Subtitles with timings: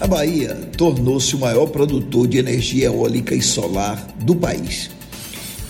[0.00, 4.90] A Bahia tornou-se o maior produtor de energia eólica e solar do país.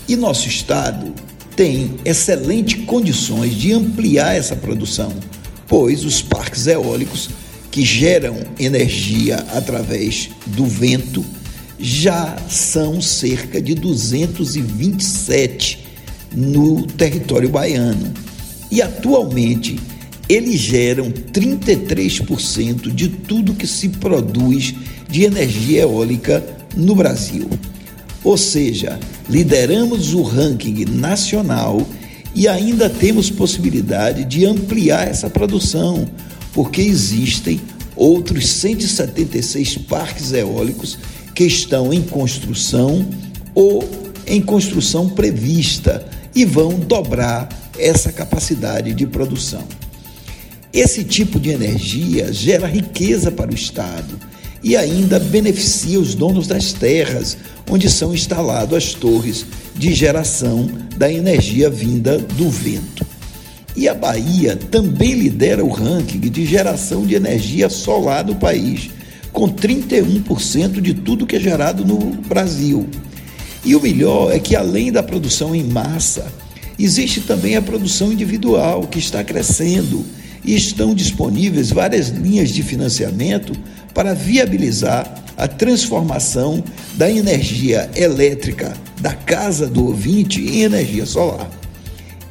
[0.07, 1.11] E nosso estado
[1.55, 5.11] tem excelentes condições de ampliar essa produção,
[5.67, 7.31] pois os parques eólicos
[7.71, 11.25] que geram energia através do vento
[11.79, 15.87] já são cerca de 227
[16.35, 18.13] no território baiano.
[18.69, 19.79] E atualmente
[20.29, 24.75] eles geram 33% de tudo que se produz
[25.09, 26.45] de energia eólica
[26.77, 27.49] no Brasil.
[28.23, 31.85] Ou seja, lideramos o ranking nacional
[32.35, 36.07] e ainda temos possibilidade de ampliar essa produção,
[36.53, 37.59] porque existem
[37.95, 40.99] outros 176 parques eólicos
[41.33, 43.03] que estão em construção
[43.55, 43.83] ou
[44.27, 49.63] em construção prevista e vão dobrar essa capacidade de produção.
[50.71, 54.19] Esse tipo de energia gera riqueza para o Estado
[54.63, 57.37] e ainda beneficia os donos das terras
[57.69, 59.45] onde são instaladas as torres
[59.75, 63.05] de geração da energia vinda do vento.
[63.75, 68.91] E a Bahia também lidera o ranking de geração de energia solar do país,
[69.31, 72.87] com 31% de tudo que é gerado no Brasil.
[73.63, 76.31] E o melhor é que, além da produção em massa,
[76.77, 80.05] existe também a produção individual, que está crescendo
[80.43, 83.53] e estão disponíveis várias linhas de financiamento
[83.93, 86.63] para viabilizar a transformação
[86.95, 91.49] da energia elétrica da casa do ouvinte em energia solar.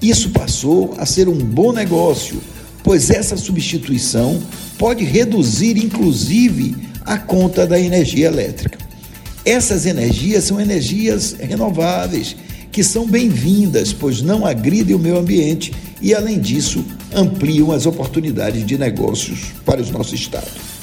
[0.00, 2.40] Isso passou a ser um bom negócio,
[2.84, 4.40] pois essa substituição
[4.76, 8.78] pode reduzir inclusive a conta da energia elétrica.
[9.44, 12.36] Essas energias são energias renováveis
[12.70, 18.64] que são bem-vindas, pois não agridem o meio ambiente e, além disso, ampliam as oportunidades
[18.64, 20.77] de negócios para o nosso Estado.